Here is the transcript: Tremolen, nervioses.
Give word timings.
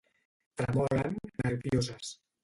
Tremolen, 0.61 1.13
nervioses. 1.43 2.07